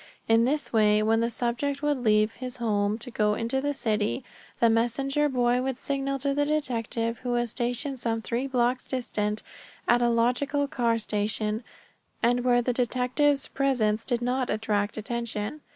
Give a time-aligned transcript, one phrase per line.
[0.27, 4.23] In this way when the subject would leave his home to go into the city,
[4.59, 9.43] the messenger boy would signal to the detective who was stationed some three blocks distant
[9.87, 11.63] at a logical car station,
[12.23, 15.61] and where the detective's presence did not attract attention.